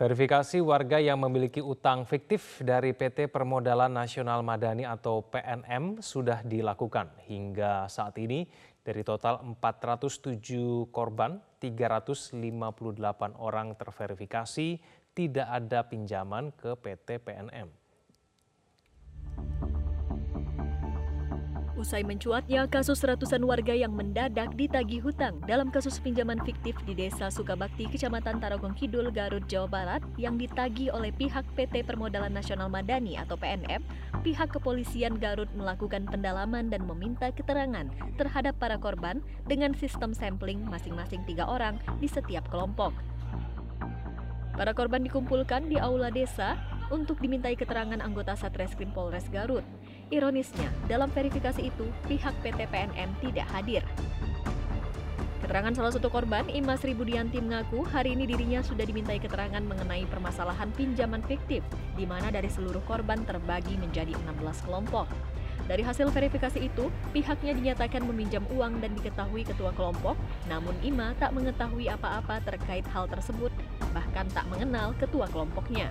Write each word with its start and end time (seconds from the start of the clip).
Verifikasi 0.00 0.64
warga 0.64 0.96
yang 0.96 1.20
memiliki 1.20 1.60
utang 1.60 2.08
fiktif 2.08 2.64
dari 2.64 2.96
PT 2.96 3.28
Permodalan 3.28 3.92
Nasional 3.92 4.40
Madani 4.40 4.88
atau 4.88 5.20
PNM 5.28 6.00
sudah 6.00 6.40
dilakukan. 6.40 7.20
Hingga 7.28 7.84
saat 7.84 8.16
ini 8.16 8.48
dari 8.80 9.04
total 9.04 9.44
407 9.60 10.88
korban, 10.88 11.36
358 11.60 12.40
orang 13.36 13.76
terverifikasi 13.76 14.80
tidak 15.12 15.48
ada 15.52 15.84
pinjaman 15.84 16.56
ke 16.56 16.80
PT 16.80 17.20
PNM. 17.20 17.79
Usai 21.80 22.04
mencuatnya 22.04 22.68
kasus 22.68 23.00
ratusan 23.00 23.40
warga 23.40 23.72
yang 23.72 23.96
mendadak 23.96 24.52
ditagih 24.52 25.00
hutang 25.00 25.40
dalam 25.48 25.72
kasus 25.72 25.96
pinjaman 25.96 26.36
fiktif 26.44 26.76
di 26.84 26.92
Desa 26.92 27.32
Sukabakti, 27.32 27.88
Kecamatan 27.88 28.36
Tarogong 28.36 28.76
Kidul, 28.76 29.08
Garut, 29.08 29.48
Jawa 29.48 29.64
Barat 29.64 30.04
yang 30.20 30.36
ditagih 30.36 30.92
oleh 30.92 31.08
pihak 31.08 31.40
PT 31.56 31.88
Permodalan 31.88 32.36
Nasional 32.36 32.68
Madani 32.68 33.16
atau 33.16 33.40
PNM, 33.40 33.80
pihak 34.20 34.52
kepolisian 34.52 35.16
Garut 35.16 35.48
melakukan 35.56 36.04
pendalaman 36.04 36.68
dan 36.68 36.84
meminta 36.84 37.32
keterangan 37.32 37.88
terhadap 38.20 38.60
para 38.60 38.76
korban 38.76 39.24
dengan 39.48 39.72
sistem 39.72 40.12
sampling 40.12 40.60
masing-masing 40.68 41.24
tiga 41.24 41.48
orang 41.48 41.80
di 41.96 42.12
setiap 42.12 42.44
kelompok. 42.52 42.92
Para 44.52 44.76
korban 44.76 45.00
dikumpulkan 45.00 45.72
di 45.72 45.80
aula 45.80 46.12
desa 46.12 46.60
untuk 46.92 47.22
dimintai 47.24 47.56
keterangan 47.56 48.04
anggota 48.04 48.36
Satreskrim 48.36 48.92
Polres 48.92 49.32
Garut. 49.32 49.64
Ironisnya, 50.10 50.66
dalam 50.90 51.06
verifikasi 51.14 51.70
itu, 51.70 51.86
pihak 52.10 52.34
PT 52.42 52.66
PNM 52.66 53.14
tidak 53.22 53.46
hadir. 53.54 53.86
Keterangan 55.38 55.70
salah 55.70 55.94
satu 55.94 56.10
korban, 56.10 56.50
Imas 56.50 56.82
Ribudianti 56.82 57.38
mengaku 57.38 57.86
hari 57.86 58.18
ini 58.18 58.26
dirinya 58.26 58.58
sudah 58.58 58.82
dimintai 58.82 59.22
keterangan 59.22 59.62
mengenai 59.62 60.06
permasalahan 60.10 60.74
pinjaman 60.74 61.22
fiktif, 61.30 61.62
di 61.94 62.10
mana 62.10 62.34
dari 62.34 62.50
seluruh 62.50 62.82
korban 62.90 63.22
terbagi 63.22 63.78
menjadi 63.78 64.10
16 64.26 64.66
kelompok. 64.66 65.06
Dari 65.70 65.86
hasil 65.86 66.10
verifikasi 66.10 66.58
itu, 66.58 66.90
pihaknya 67.14 67.54
dinyatakan 67.54 68.02
meminjam 68.02 68.42
uang 68.50 68.82
dan 68.82 68.90
diketahui 68.98 69.46
ketua 69.46 69.70
kelompok, 69.78 70.18
namun 70.50 70.74
Ima 70.82 71.14
tak 71.22 71.30
mengetahui 71.38 71.86
apa-apa 71.86 72.42
terkait 72.42 72.82
hal 72.90 73.06
tersebut, 73.06 73.54
bahkan 73.94 74.26
tak 74.34 74.42
mengenal 74.50 74.90
ketua 74.98 75.30
kelompoknya. 75.30 75.86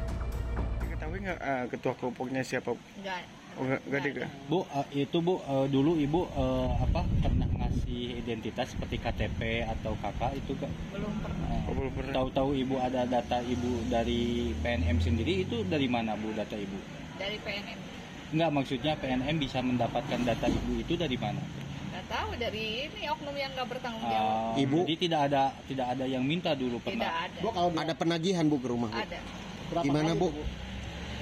Ketahui 0.91 1.23
nggak 1.23 1.39
uh, 1.39 1.65
ketua 1.71 1.95
kelompoknya 1.95 2.43
siapa? 2.43 2.75
Enggak. 2.99 3.38
Oh, 3.59 3.67
nggak 3.67 4.15
ada. 4.15 4.27
Bu, 4.47 4.63
uh, 4.63 4.87
itu 4.95 5.17
Bu 5.19 5.43
uh, 5.43 5.67
dulu 5.67 5.99
Ibu 5.99 6.31
uh, 6.31 6.71
apa 6.79 7.03
pernah 7.19 7.43
ngasih 7.59 8.23
identitas 8.23 8.71
seperti 8.71 8.95
KTP 9.03 9.67
atau 9.67 9.99
kakak 9.99 10.39
itu 10.39 10.55
Kak? 10.55 10.71
Belum 10.95 11.11
pernah. 11.19 11.67
Oh, 11.67 11.73
belum 11.75 11.91
pernah. 11.91 12.13
Tahu-tahu 12.15 12.55
Ibu 12.55 12.75
ada 12.79 13.03
data 13.03 13.43
Ibu 13.43 13.91
dari 13.91 14.55
PNM 14.63 15.03
sendiri 15.03 15.43
itu 15.43 15.67
dari 15.67 15.91
mana 15.91 16.15
Bu 16.15 16.31
data 16.31 16.55
Ibu? 16.55 16.79
Dari 17.19 17.35
PNM. 17.43 17.79
Enggak, 18.31 18.49
maksudnya 18.55 18.93
PNM 18.95 19.35
bisa 19.35 19.59
mendapatkan 19.59 20.19
data 20.23 20.47
Ibu 20.47 20.71
itu 20.79 20.93
dari 20.95 21.19
mana? 21.19 21.43
Nggak 21.91 22.05
tahu 22.07 22.29
dari 22.39 22.63
ini 22.87 23.01
oknum 23.11 23.35
yang 23.35 23.51
nggak 23.59 23.67
bertanggung 23.75 24.07
Uh, 24.07 24.11
jawab. 24.15 24.55
Ibu? 24.55 24.77
Jadi 24.87 24.95
tidak 25.03 25.19
ada 25.27 25.43
tidak 25.67 25.87
ada 25.99 26.05
yang 26.07 26.23
minta 26.23 26.55
dulu 26.55 26.79
Tidak 26.79 26.95
pernah. 26.95 27.27
ada. 27.27 27.39
Bu, 27.43 27.51
kalau 27.51 27.69
ada 27.75 27.91
penagihan 27.91 28.47
Bu 28.47 28.55
ke 28.55 28.67
rumah 28.71 28.87
Bu. 28.87 29.03
Ada. 29.03 29.19
Gimana 29.83 30.15
Bu? 30.15 30.31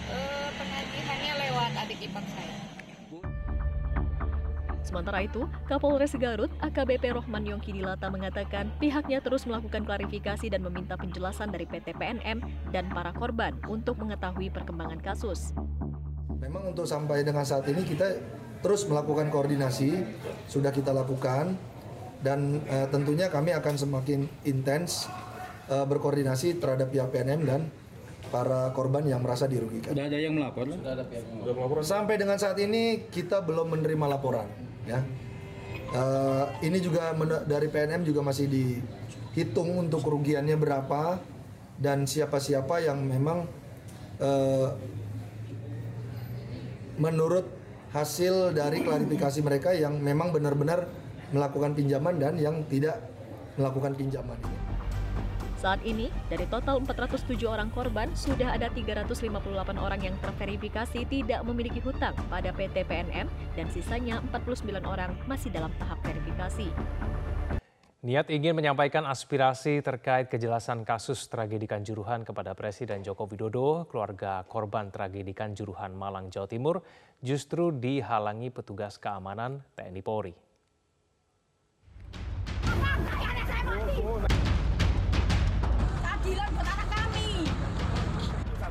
Eh, 0.07 0.49
penagihannya 0.55 1.33
lewat 1.35 1.71
adik 1.83 1.99
ipar 2.07 2.23
saya. 2.31 2.55
Sementara 4.87 5.19
itu, 5.19 5.43
Kapolres 5.67 6.15
Garut 6.15 6.47
AKBP 6.63 7.11
Rohman 7.11 7.43
Yongki 7.43 7.75
Dilata 7.75 8.07
mengatakan 8.07 8.71
pihaknya 8.79 9.19
terus 9.19 9.43
melakukan 9.43 9.83
klarifikasi 9.83 10.47
dan 10.47 10.63
meminta 10.63 10.95
penjelasan 10.95 11.51
dari 11.51 11.67
PT 11.67 11.91
PNM 11.91 12.39
dan 12.71 12.87
para 12.95 13.11
korban 13.11 13.51
untuk 13.67 13.99
mengetahui 13.99 14.47
perkembangan 14.47 15.03
kasus. 15.03 15.51
Memang 16.39 16.71
untuk 16.71 16.87
sampai 16.87 17.27
dengan 17.27 17.43
saat 17.43 17.67
ini 17.67 17.83
kita 17.83 18.15
terus 18.63 18.87
melakukan 18.87 19.27
koordinasi, 19.27 19.91
sudah 20.47 20.71
kita 20.71 20.95
lakukan 20.95 21.59
dan 22.23 22.63
eh, 22.71 22.87
tentunya 22.87 23.27
kami 23.27 23.51
akan 23.59 23.75
semakin 23.75 24.23
intens 24.47 25.11
eh, 25.67 25.83
berkoordinasi 25.83 26.63
terhadap 26.63 26.95
pihak 26.95 27.11
PNM 27.11 27.43
dan 27.43 27.67
para 28.27 28.71
korban 28.75 29.03
yang 29.07 29.23
merasa 29.23 29.47
dirugikan. 29.47 29.95
Sudah 29.95 30.07
ada 30.07 30.17
yang 30.19 30.35
melapor? 30.35 30.65
Sampai 31.83 32.15
dengan 32.19 32.35
saat 32.35 32.59
ini 32.59 33.07
kita 33.07 33.41
belum 33.43 33.73
menerima 33.73 34.05
laporan. 34.07 34.47
Ya, 34.87 35.03
Eh, 35.87 36.45
ini 36.67 36.83
juga 36.83 37.15
dari 37.47 37.71
PNM 37.71 38.03
juga 38.03 38.19
masih 38.19 38.51
dihitung 38.51 39.87
untuk 39.87 40.03
kerugiannya 40.03 40.59
berapa 40.59 41.15
dan 41.79 42.03
siapa-siapa 42.03 42.83
yang 42.83 43.07
memang 43.07 43.47
eh, 44.19 44.69
menurut 46.99 47.47
hasil 47.95 48.51
dari 48.51 48.83
klarifikasi 48.83 49.39
mereka 49.39 49.71
yang 49.71 49.95
memang 50.03 50.35
benar-benar 50.35 50.91
melakukan 51.31 51.71
pinjaman 51.71 52.19
dan 52.19 52.35
yang 52.35 52.67
tidak 52.67 52.99
melakukan 53.55 53.95
pinjaman 53.95 54.35
ini. 54.43 54.66
Saat 55.57 55.81
ini, 55.81 56.13
dari 56.29 56.45
total 56.45 56.77
407 56.85 57.33
orang 57.49 57.73
korban, 57.73 58.13
sudah 58.13 58.53
ada 58.53 58.69
358 58.69 59.33
orang 59.73 59.97
yang 59.97 60.13
terverifikasi 60.21 61.01
tidak 61.09 61.41
memiliki 61.41 61.81
hutang 61.81 62.13
pada 62.29 62.53
PT 62.53 62.85
PNM 62.85 63.25
dan 63.57 63.65
sisanya 63.73 64.21
49 64.29 64.69
orang 64.85 65.17
masih 65.25 65.49
dalam 65.49 65.73
tahap 65.81 65.97
verifikasi. 66.05 66.69
Niat 68.05 68.29
ingin 68.29 68.53
menyampaikan 68.53 69.09
aspirasi 69.09 69.81
terkait 69.81 70.29
kejelasan 70.29 70.85
kasus 70.85 71.25
tragedi 71.25 71.65
Kanjuruhan 71.65 72.21
kepada 72.21 72.53
Presiden 72.53 73.01
Joko 73.01 73.25
Widodo, 73.25 73.89
keluarga 73.89 74.45
korban 74.45 74.93
tragedi 74.93 75.33
Kanjuruhan 75.33 75.97
Malang, 75.97 76.29
Jawa 76.29 76.45
Timur, 76.45 76.85
justru 77.25 77.73
dihalangi 77.73 78.53
petugas 78.53 79.01
keamanan 79.01 79.65
TNI 79.73 80.05
Polri. 80.05 80.46
Keadilan 86.37 86.49
buat 86.53 86.67
anak 86.69 86.87
kami. 86.93 87.29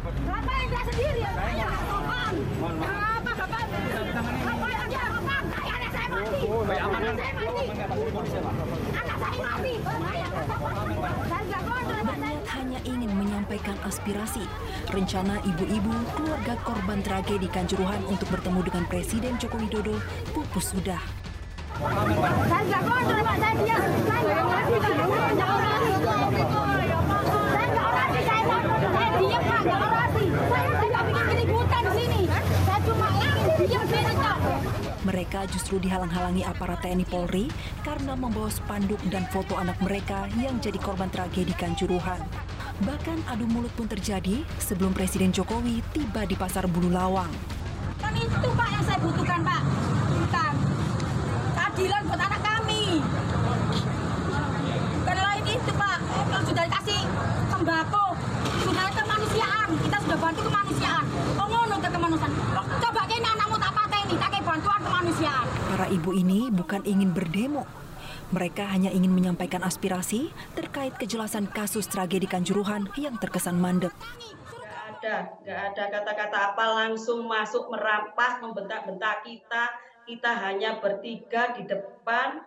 Bapak 0.06 0.54
yang 0.54 0.68
tidak 0.70 0.84
sendiri 0.86 1.18
ya, 1.18 1.30
saya 1.34 1.52
nggak 1.56 1.82
sopan. 1.90 2.32
Kenapa 2.62 3.30
bapak? 3.34 3.62
Bapak 4.46 4.70
yang 4.70 4.86
dia 4.86 5.04
sopan, 5.10 5.42
saya 5.50 5.70
anak 5.74 5.90
saya 5.90 6.06
mati. 6.06 6.40
Anak 6.46 7.14
saya 7.18 7.34
mati. 7.34 7.64
Anak 8.94 9.16
saya 9.18 9.34
mati. 9.42 9.72
Saya 9.82 10.26
nggak 10.30 10.46
sopan. 10.46 10.74
Saya 11.26 11.42
nggak 11.42 11.62
kontrol. 11.66 12.02
Berniat 12.06 12.44
hanya 12.54 12.80
ingin 12.86 13.10
menyampaikan 13.10 13.76
aspirasi. 13.82 14.44
Rencana 14.86 15.34
ibu-ibu 15.42 15.94
keluarga 16.14 16.54
korban 16.62 17.02
tragedi 17.02 17.50
Kanjuruhan 17.50 18.06
untuk 18.06 18.30
bertemu 18.30 18.60
dengan 18.62 18.84
Presiden 18.86 19.34
Joko 19.42 19.58
Widodo 19.58 19.98
pupus 20.30 20.70
sudah. 20.70 21.02
Saya 21.76 22.62
nggak 22.62 22.82
kontrol, 22.86 23.20
Pak. 23.20 23.36
Saya 23.36 23.54
diam. 23.58 23.82
Saya 24.06 24.20
nggak 24.22 24.46
orasi, 24.46 24.74
Pak. 24.78 24.92
Saya 24.96 25.34
nggak 25.34 25.50
orasi. 25.50 25.90
Saya 25.96 27.66
nggak 27.66 27.86
orasi, 27.86 28.20
saya 28.24 28.40
nggak- 28.46 28.64
saya 28.96 29.10
diam, 29.20 29.42
Pak. 29.44 29.60
Nggak 29.60 29.80
orasi. 29.84 30.24
Saya 30.46 30.68
tidak 30.80 31.02
bikin 31.04 31.24
keributan 31.28 31.82
di 31.84 31.92
sini. 31.92 32.20
Saya 32.64 32.78
cuma 32.80 33.08
ingin 33.12 33.60
diam 33.68 33.84
sini, 33.92 34.12
Pak. 34.16 34.36
Mereka 35.16 35.48
justru 35.48 35.80
dihalang-halangi 35.80 36.44
aparat 36.44 36.84
TNI 36.84 37.08
Polri 37.08 37.48
karena 37.80 38.12
membawa 38.12 38.52
spanduk 38.52 39.00
dan 39.08 39.24
foto 39.32 39.56
anak 39.56 39.80
mereka 39.80 40.28
yang 40.36 40.60
jadi 40.60 40.76
korban 40.76 41.08
tragedi 41.08 41.56
Kanjuruhan. 41.56 42.20
Bahkan 42.84 43.24
adu 43.24 43.48
mulut 43.48 43.72
pun 43.72 43.88
terjadi 43.88 44.44
sebelum 44.60 44.92
Presiden 44.92 45.32
Jokowi 45.32 45.80
tiba 45.96 46.28
di 46.28 46.36
Pasar 46.36 46.68
Bulu 46.68 46.92
Lawang. 46.92 47.32
Kan 47.96 48.12
itu 48.12 48.48
Pak 48.52 48.68
yang 48.68 48.84
saya 48.84 49.00
butuhkan 49.00 49.40
Pak. 49.40 49.62
Bukan. 50.20 50.54
Keadilan 51.56 52.02
buat 52.12 52.20
anak 52.20 52.40
kami. 52.44 53.00
Bukan 55.00 55.16
lain 55.16 55.44
itu 55.48 55.72
Pak. 55.80 55.98
Kalau 56.28 56.44
sudah 56.44 56.64
dikasih 56.68 57.00
sembako, 57.48 58.04
sudah 58.68 58.86
kemanusiaan. 58.92 59.68
Kita 59.80 59.96
sudah 59.96 60.18
bantu 60.20 60.40
kemanusiaan. 60.44 61.04
Oh 61.40 61.48
ngono 61.48 61.80
ke 61.80 61.88
kemanusiaan. 61.88 62.32
Coba 62.84 63.00
kini 63.08 63.24
anakmu 63.24 63.56
tak 63.56 63.72
pateni, 63.72 64.14
tak 64.20 64.28
kayak 64.28 64.44
bantuan 64.56 64.80
kemanusiaan. 64.80 65.46
Para 65.68 65.86
ibu 65.92 66.10
ini 66.16 66.48
bukan 66.48 66.80
ingin 66.88 67.12
berdemo. 67.12 67.68
Mereka 68.32 68.64
hanya 68.72 68.88
ingin 68.88 69.12
menyampaikan 69.12 69.60
aspirasi 69.60 70.32
terkait 70.56 70.96
kejelasan 70.96 71.46
kasus 71.52 71.84
tragedi 71.86 72.24
Kanjuruhan 72.24 72.88
yang 72.96 73.20
terkesan 73.20 73.60
mandek. 73.60 73.92
nggak 73.92 74.80
ada, 74.96 75.16
nggak 75.44 75.60
ada 75.70 75.84
kata-kata 75.92 76.38
apa 76.50 76.64
langsung 76.72 77.28
masuk 77.28 77.68
merampas, 77.68 78.40
membentak-bentak 78.40 79.28
kita. 79.28 79.76
Kita 80.08 80.30
hanya 80.48 80.80
bertiga 80.80 81.52
di 81.52 81.68
depan. 81.68 82.40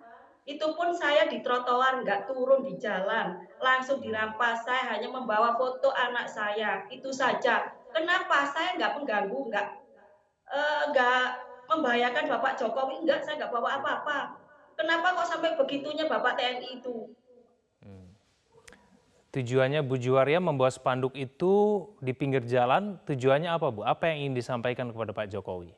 Itu 0.49 0.73
pun 0.73 0.89
saya 0.97 1.29
di 1.29 1.45
trotoar, 1.45 2.01
nggak 2.01 2.25
turun 2.25 2.65
di 2.65 2.73
jalan, 2.81 3.37
langsung 3.61 4.01
dirampas. 4.01 4.65
Saya 4.65 4.97
hanya 4.97 5.13
membawa 5.13 5.53
foto 5.53 5.93
anak 5.93 6.25
saya, 6.25 6.89
itu 6.89 7.13
saja. 7.13 7.69
Kenapa 7.93 8.49
saya 8.49 8.73
nggak 8.75 8.97
mengganggu, 8.97 9.39
nggak 9.53 9.67
eh, 10.49 10.83
nggak 10.89 11.48
membahayakan 11.69 12.25
Bapak 12.25 12.57
Jokowi? 12.57 13.05
Enggak, 13.05 13.23
saya 13.23 13.37
nggak 13.37 13.53
bawa 13.53 13.79
apa-apa. 13.79 14.19
Kenapa 14.73 15.13
kok 15.13 15.29
sampai 15.29 15.53
begitunya 15.55 16.09
Bapak 16.09 16.35
TNI 16.35 16.81
itu? 16.81 17.13
Tujuannya 19.29 19.85
Bu 19.85 20.01
Juwaria 20.01 20.41
membawa 20.41 20.73
spanduk 20.73 21.13
itu 21.13 21.85
di 22.01 22.17
pinggir 22.17 22.41
jalan, 22.49 22.97
tujuannya 23.05 23.45
apa 23.45 23.69
Bu? 23.69 23.85
Apa 23.85 24.09
yang 24.09 24.25
ingin 24.25 24.41
disampaikan 24.41 24.89
kepada 24.89 25.13
Pak 25.13 25.29
Jokowi? 25.29 25.69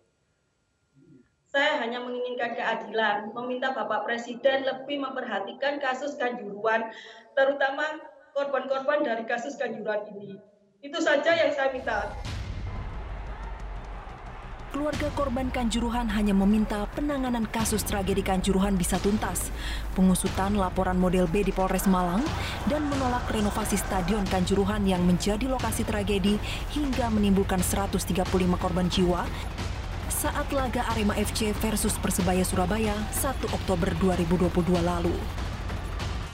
Saya 1.51 1.83
hanya 1.83 1.99
menginginkan 1.99 2.55
keadilan, 2.55 3.35
meminta 3.35 3.75
Bapak 3.75 4.07
Presiden 4.07 4.63
lebih 4.63 5.03
memperhatikan 5.03 5.83
kasus 5.83 6.15
Kanjuruhan, 6.15 6.95
terutama 7.35 7.99
korban-korban 8.31 9.03
dari 9.03 9.27
kasus 9.27 9.59
Kanjuruhan 9.59 10.07
ini. 10.15 10.39
Itu 10.79 11.03
saja 11.03 11.35
yang 11.35 11.51
saya 11.51 11.75
minta. 11.75 12.07
Keluarga 14.71 15.11
korban 15.19 15.51
Kanjuruhan 15.51 16.07
hanya 16.15 16.31
meminta 16.31 16.87
penanganan 16.95 17.43
kasus 17.43 17.83
tragedi 17.83 18.23
Kanjuruhan 18.23 18.79
bisa 18.79 18.95
tuntas, 19.03 19.51
pengusutan 19.99 20.55
laporan 20.55 20.95
model 20.95 21.27
B 21.27 21.43
di 21.43 21.51
Polres 21.51 21.91
Malang, 21.91 22.23
dan 22.71 22.87
menolak 22.87 23.27
renovasi 23.27 23.75
Stadion 23.75 24.23
Kanjuruhan 24.31 24.87
yang 24.87 25.03
menjadi 25.03 25.43
lokasi 25.51 25.83
tragedi 25.83 26.39
hingga 26.71 27.11
menimbulkan 27.11 27.59
135 27.59 28.23
korban 28.55 28.87
jiwa 28.87 29.27
saat 30.07 30.47
laga 30.55 30.87
Arema 30.87 31.19
FC 31.19 31.51
versus 31.59 31.99
Persebaya 31.99 32.47
Surabaya 32.47 32.95
1 33.11 33.51
Oktober 33.51 33.91
2022 33.99 34.55
lalu. 34.87 35.50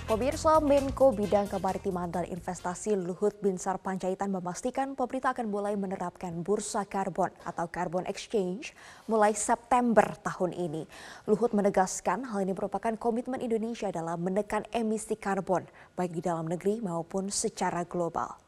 Pemirsa 0.07 0.63
Menko 0.63 1.12
Bidang 1.12 1.51
Kemaritiman 1.51 2.07
dan 2.07 2.24
Investasi 2.31 2.95
Luhut 2.95 3.36
Binsar 3.44 3.75
Panjaitan 3.75 4.31
memastikan 4.31 4.95
pemerintah 4.95 5.36
akan 5.36 5.51
mulai 5.51 5.75
menerapkan 5.75 6.31
bursa 6.48 6.88
karbon 6.88 7.27
atau 7.44 7.68
carbon 7.68 8.07
exchange 8.07 8.71
mulai 9.12 9.36
September 9.36 10.15
tahun 10.24 10.56
ini. 10.56 10.88
Luhut 11.27 11.51
menegaskan 11.51 12.24
hal 12.24 12.39
ini 12.39 12.56
merupakan 12.56 12.95
komitmen 12.95 13.44
Indonesia 13.44 13.92
dalam 13.92 14.24
menekan 14.24 14.63
emisi 14.71 15.19
karbon 15.19 15.68
baik 16.00 16.15
di 16.15 16.24
dalam 16.24 16.48
negeri 16.48 16.80
maupun 16.80 17.27
secara 17.27 17.83
global. 17.83 18.47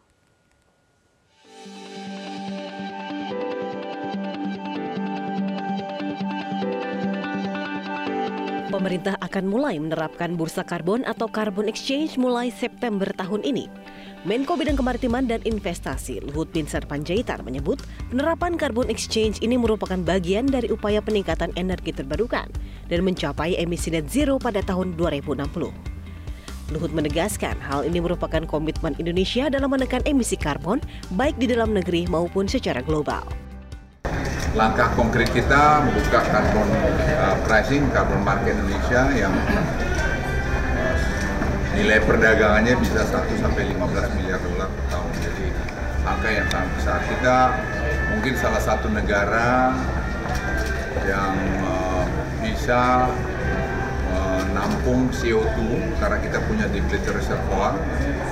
Pemerintah 8.79 9.19
akan 9.19 9.51
mulai 9.51 9.75
menerapkan 9.75 10.39
bursa 10.39 10.63
karbon 10.63 11.03
atau 11.03 11.27
carbon 11.27 11.67
exchange 11.67 12.15
mulai 12.15 12.47
September 12.47 13.11
tahun 13.11 13.43
ini. 13.43 13.67
Menko 14.23 14.55
Bidang 14.55 14.79
Kemaritiman 14.79 15.27
dan 15.27 15.43
Investasi 15.43 16.23
Luhut 16.23 16.47
Binsar 16.55 16.87
Panjaitan 16.87 17.43
menyebut 17.43 17.83
penerapan 18.07 18.55
carbon 18.55 18.87
exchange 18.87 19.43
ini 19.43 19.59
merupakan 19.59 19.99
bagian 19.99 20.47
dari 20.47 20.71
upaya 20.71 21.03
peningkatan 21.03 21.51
energi 21.59 21.91
terbarukan 21.91 22.47
dan 22.87 23.03
mencapai 23.03 23.59
emisi 23.59 23.91
net 23.91 24.07
zero 24.07 24.39
pada 24.39 24.63
tahun 24.63 24.95
2060. 24.95 25.43
Luhut 26.71 26.91
menegaskan 26.95 27.59
hal 27.59 27.83
ini 27.83 27.99
merupakan 27.99 28.47
komitmen 28.47 28.95
Indonesia 28.95 29.51
dalam 29.51 29.75
menekan 29.75 30.07
emisi 30.07 30.39
karbon 30.39 30.79
baik 31.19 31.35
di 31.35 31.51
dalam 31.51 31.75
negeri 31.75 32.07
maupun 32.07 32.47
secara 32.47 32.79
global 32.79 33.27
langkah 34.57 34.89
konkret 34.97 35.29
kita 35.29 35.85
membuka 35.85 36.25
carbon 36.25 36.69
uh, 37.21 37.37
pricing, 37.45 37.85
carbon 37.93 38.21
market 38.25 38.57
Indonesia 38.57 39.01
yang 39.13 39.33
uh, 39.33 40.97
nilai 41.77 42.01
perdagangannya 42.01 42.73
bisa 42.81 43.05
1 43.05 43.29
sampai 43.37 43.69
15 43.77 44.17
miliar 44.17 44.39
dolar 44.41 44.69
per 44.73 44.85
tahun. 44.89 45.11
Jadi 45.21 45.45
angka 46.01 46.29
yang 46.33 46.47
sangat 46.49 46.71
besar. 46.81 46.99
Kita 47.05 47.35
mungkin 48.09 48.33
salah 48.41 48.61
satu 48.61 48.87
negara 48.89 49.77
yang 51.05 51.35
uh, 51.65 52.05
bisa 52.41 53.07
menampung 54.49 55.07
CO2 55.13 55.57
karena 56.01 56.17
kita 56.19 56.37
punya 56.43 56.65
depleted 56.67 57.15
reservoir 57.15 57.77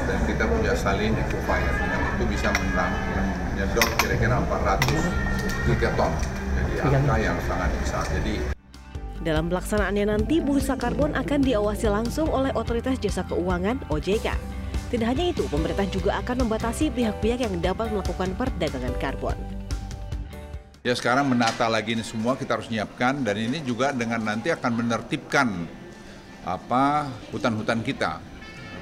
dan 0.10 0.19
kita 0.28 0.44
punya 0.44 0.74
salin 0.75 1.16
equifier 1.16 1.72
yang 1.88 2.04
itu 2.18 2.24
bisa 2.28 2.50
menyedot 3.57 3.89
kira-kira 3.98 4.38
400 4.38 5.65
gigaton. 5.65 6.13
Jadi 6.77 6.94
angka 6.94 7.15
yang 7.18 7.38
sangat 7.50 7.74
besar. 7.81 8.06
Jadi 8.13 8.38
dalam 9.25 9.50
pelaksanaannya 9.50 10.13
nanti 10.13 10.38
bursa 10.38 10.77
karbon 10.77 11.18
akan 11.18 11.42
diawasi 11.42 11.89
langsung 11.89 12.30
oleh 12.30 12.54
Otoritas 12.54 13.01
Jasa 13.01 13.25
Keuangan 13.25 13.81
OJK. 13.89 14.30
Tidak 14.94 15.04
hanya 15.04 15.33
itu, 15.33 15.44
pemerintah 15.50 15.89
juga 15.89 16.21
akan 16.21 16.45
membatasi 16.45 16.94
pihak-pihak 16.94 17.44
yang 17.44 17.57
dapat 17.57 17.89
melakukan 17.89 18.38
perdagangan 18.38 18.94
karbon. 19.01 19.36
Ya 20.86 20.94
sekarang 20.94 21.27
menata 21.27 21.65
lagi 21.68 21.98
ini 21.98 22.06
semua 22.06 22.38
kita 22.38 22.62
harus 22.62 22.69
nyiapkan 22.69 23.25
dan 23.25 23.36
ini 23.42 23.59
juga 23.65 23.89
dengan 23.92 24.21
nanti 24.21 24.54
akan 24.54 24.86
menertibkan 24.86 25.65
apa 26.48 27.09
hutan-hutan 27.33 27.83
kita 27.83 28.24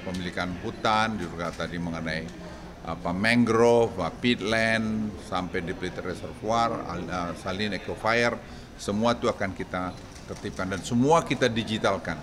pemilikan 0.06 0.54
hutan 0.62 1.18
juga 1.18 1.50
tadi 1.50 1.81
mengenai 1.81 2.44
apa 2.86 3.10
mangrove, 3.10 3.98
peatland, 4.22 5.10
sampai 5.26 5.66
depleted 5.66 6.06
reservoir, 6.06 6.86
uh, 6.86 7.34
salin 7.42 7.74
equifer, 7.74 8.38
semua 8.78 9.18
itu 9.18 9.26
akan 9.26 9.58
kita 9.58 9.90
tertibkan 10.30 10.70
dan 10.70 10.82
semua 10.86 11.26
kita 11.26 11.50
digitalkan. 11.50 12.18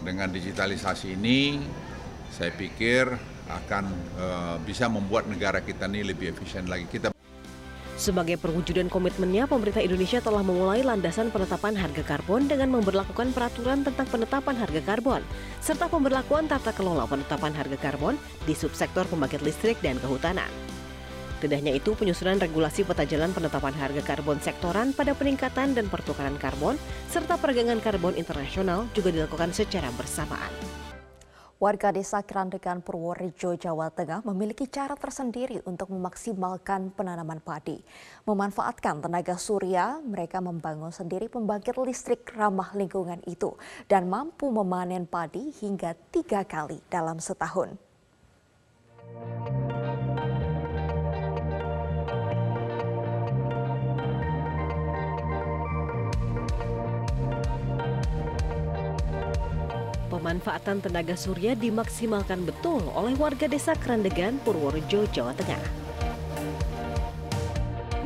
Dengan 0.00 0.32
digitalisasi 0.32 1.12
ini, 1.18 1.60
saya 2.32 2.54
pikir 2.54 3.10
akan 3.50 3.84
uh, 4.16 4.56
bisa 4.62 4.86
membuat 4.86 5.26
negara 5.26 5.60
kita 5.60 5.90
ini 5.90 6.06
lebih 6.06 6.32
efisien 6.32 6.70
lagi. 6.70 6.86
Kita 6.88 7.12
sebagai 8.00 8.40
perwujudan 8.40 8.88
komitmennya, 8.88 9.44
pemerintah 9.44 9.84
Indonesia 9.84 10.24
telah 10.24 10.40
memulai 10.40 10.80
landasan 10.80 11.28
penetapan 11.28 11.76
harga 11.76 12.00
karbon 12.00 12.48
dengan 12.48 12.72
memperlakukan 12.72 13.36
peraturan 13.36 13.84
tentang 13.84 14.08
penetapan 14.08 14.56
harga 14.56 14.80
karbon, 14.80 15.20
serta 15.60 15.86
pemberlakuan 15.92 16.48
tata 16.48 16.72
kelola 16.72 17.04
penetapan 17.04 17.52
harga 17.52 17.76
karbon 17.76 18.16
di 18.48 18.56
subsektor 18.56 19.04
pembangkit 19.04 19.44
listrik 19.44 19.76
dan 19.84 20.00
kehutanan. 20.00 20.48
Tidak 21.40 21.56
hanya 21.56 21.72
itu, 21.76 21.96
penyusunan 21.96 22.40
regulasi 22.40 22.84
peta 22.84 23.04
jalan 23.04 23.32
penetapan 23.32 23.72
harga 23.76 24.02
karbon 24.04 24.40
sektoran 24.40 24.92
pada 24.92 25.12
peningkatan 25.16 25.72
dan 25.72 25.88
pertukaran 25.88 26.36
karbon, 26.36 26.80
serta 27.08 27.36
perdagangan 27.36 27.80
karbon 27.80 28.16
internasional 28.16 28.88
juga 28.96 29.12
dilakukan 29.12 29.52
secara 29.52 29.88
bersamaan. 29.96 30.89
Warga 31.60 31.92
desa 31.92 32.24
Kerandegan 32.24 32.80
Purworejo, 32.80 33.52
Jawa 33.52 33.92
Tengah 33.92 34.24
memiliki 34.24 34.64
cara 34.64 34.96
tersendiri 34.96 35.60
untuk 35.68 35.92
memaksimalkan 35.92 36.88
penanaman 36.96 37.36
padi. 37.36 37.76
Memanfaatkan 38.24 39.04
tenaga 39.04 39.36
surya, 39.36 40.00
mereka 40.00 40.40
membangun 40.40 40.88
sendiri 40.88 41.28
pembangkit 41.28 41.76
listrik 41.84 42.24
ramah 42.32 42.72
lingkungan 42.72 43.20
itu 43.28 43.60
dan 43.92 44.08
mampu 44.08 44.48
memanen 44.48 45.04
padi 45.04 45.52
hingga 45.60 45.92
tiga 46.08 46.48
kali 46.48 46.80
dalam 46.88 47.20
setahun. 47.20 47.76
Pemanfaatan 60.30 60.78
tenaga 60.78 61.18
surya 61.18 61.58
dimaksimalkan 61.58 62.46
betul 62.46 62.78
oleh 62.94 63.18
warga 63.18 63.50
desa 63.50 63.74
Kerandegan, 63.74 64.38
Purworejo, 64.46 65.02
Jawa 65.10 65.34
Tengah. 65.34 65.58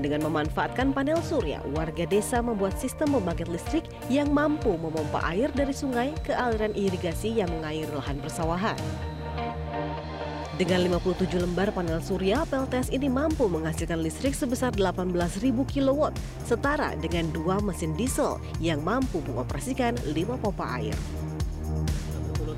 Dengan 0.00 0.32
memanfaatkan 0.32 0.96
panel 0.96 1.20
surya, 1.20 1.60
warga 1.76 2.08
desa 2.08 2.40
membuat 2.40 2.80
sistem 2.80 3.12
pembangkit 3.20 3.44
listrik 3.52 3.84
yang 4.08 4.32
mampu 4.32 4.72
memompa 4.72 5.20
air 5.36 5.52
dari 5.52 5.76
sungai 5.76 6.16
ke 6.24 6.32
aliran 6.32 6.72
irigasi 6.72 7.44
yang 7.44 7.52
mengairi 7.60 7.92
lahan 7.92 8.16
persawahan. 8.16 8.80
Dengan 10.56 10.96
57 10.96 11.28
lembar 11.28 11.76
panel 11.76 12.00
surya, 12.00 12.48
PLTS 12.48 12.88
ini 12.88 13.12
mampu 13.12 13.52
menghasilkan 13.52 14.00
listrik 14.00 14.32
sebesar 14.32 14.72
18.000 14.72 15.12
kW, 15.52 16.00
setara 16.40 16.96
dengan 16.96 17.28
dua 17.36 17.60
mesin 17.60 17.92
diesel 18.00 18.40
yang 18.64 18.80
mampu 18.80 19.20
mengoperasikan 19.28 19.92
5 20.08 20.40
pompa 20.40 20.80
air 20.80 20.96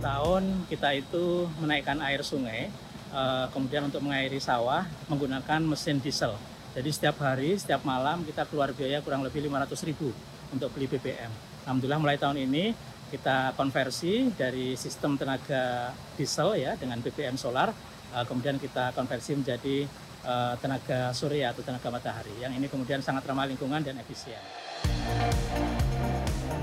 tahun 0.06 0.70
kita 0.70 0.94
itu 0.94 1.50
menaikkan 1.58 1.98
air 2.06 2.22
sungai, 2.22 2.70
uh, 3.10 3.50
kemudian 3.50 3.90
untuk 3.90 3.98
mengairi 4.06 4.38
sawah 4.38 4.86
menggunakan 5.10 5.58
mesin 5.66 5.98
diesel. 5.98 6.38
Jadi 6.78 6.90
setiap 6.94 7.18
hari, 7.26 7.58
setiap 7.58 7.82
malam 7.82 8.22
kita 8.22 8.46
keluar 8.46 8.70
biaya 8.70 9.02
kurang 9.02 9.26
lebih 9.26 9.42
500 9.50 9.88
ribu 9.88 10.14
untuk 10.54 10.70
beli 10.70 10.86
BBM. 10.86 11.32
Alhamdulillah 11.66 11.98
mulai 11.98 12.16
tahun 12.20 12.38
ini 12.46 12.70
kita 13.10 13.56
konversi 13.58 14.30
dari 14.34 14.78
sistem 14.78 15.18
tenaga 15.18 15.90
diesel 16.14 16.54
ya 16.54 16.78
dengan 16.78 17.02
BBM 17.02 17.34
solar, 17.34 17.75
uh, 18.14 18.25
kemudian 18.28 18.62
kita 18.62 18.94
konversi 18.94 19.34
menjadi 19.34 19.90
uh, 20.22 20.54
tenaga 20.62 21.10
surya 21.10 21.50
atau 21.50 21.66
tenaga 21.66 21.90
matahari. 21.90 22.34
Yang 22.38 22.52
ini 22.62 22.66
kemudian 22.70 23.00
sangat 23.02 23.26
ramah 23.26 23.50
lingkungan 23.50 23.82
dan 23.82 23.98
efisien. 23.98 24.38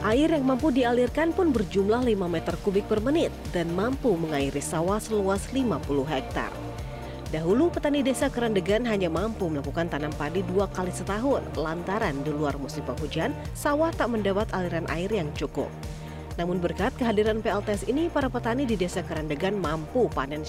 Air 0.03 0.35
yang 0.35 0.43
mampu 0.43 0.67
dialirkan 0.67 1.31
pun 1.31 1.55
berjumlah 1.55 2.03
5 2.03 2.27
meter 2.27 2.59
kubik 2.59 2.83
per 2.91 2.99
menit 2.99 3.31
dan 3.55 3.71
mampu 3.71 4.11
mengairi 4.19 4.59
sawah 4.59 4.99
seluas 4.99 5.47
50 5.55 5.79
hektar. 6.03 6.51
Dahulu 7.31 7.71
petani 7.71 8.03
desa 8.03 8.27
Kerandegan 8.27 8.83
hanya 8.83 9.07
mampu 9.07 9.47
melakukan 9.47 9.87
tanam 9.87 10.11
padi 10.19 10.43
dua 10.43 10.67
kali 10.75 10.91
setahun 10.91 11.47
lantaran 11.55 12.19
di 12.19 12.35
luar 12.35 12.59
musim 12.59 12.83
penghujan 12.83 13.31
sawah 13.55 13.95
tak 13.95 14.11
mendapat 14.11 14.51
aliran 14.51 14.83
air 14.91 15.07
yang 15.07 15.31
cukup. 15.39 15.71
Namun 16.35 16.59
berkat 16.59 16.91
kehadiran 16.99 17.39
PLTS 17.39 17.87
ini 17.87 18.11
para 18.11 18.27
petani 18.27 18.67
di 18.67 18.75
desa 18.75 19.07
Kerandegan 19.07 19.55
mampu 19.55 20.11
panen 20.11 20.43